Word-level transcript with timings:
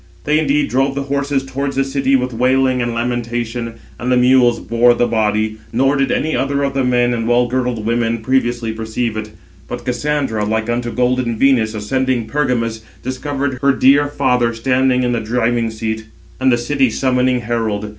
They 0.23 0.39
indeed 0.39 0.67
drove 0.67 0.95
the 0.95 1.03
horses 1.03 1.45
towards 1.45 1.75
the 1.75 1.83
city 1.83 2.15
with 2.15 2.33
wailing 2.33 2.81
and 2.81 2.95
lamentation, 2.95 3.75
and 3.99 4.11
the 4.11 4.17
mules 4.17 4.59
bore 4.59 4.95
the 4.95 5.05
body; 5.05 5.57
nor 5.71 5.95
did 5.95 6.11
any 6.11 6.35
other 6.35 6.63
of 6.63 6.73
the 6.73 6.83
men 6.83 7.13
and 7.13 7.27
well 7.27 7.47
girdled 7.47 7.85
women 7.85 8.23
previously 8.23 8.71
perceive 8.71 9.15
it; 9.15 9.29
but 9.67 9.85
Cassandra, 9.85 10.43
like 10.43 10.71
unto 10.71 10.91
golden 10.91 11.37
Venus, 11.37 11.75
ascending 11.75 12.25
Pergamus, 12.25 12.81
discovered 13.03 13.59
her 13.61 13.73
dear 13.73 14.07
father 14.07 14.55
standing 14.55 15.03
in 15.03 15.11
the 15.11 15.19
driving 15.19 15.69
seat, 15.69 16.07
and 16.39 16.51
the 16.51 16.57
city 16.57 16.89
summoning 16.89 17.41
herald. 17.41 17.87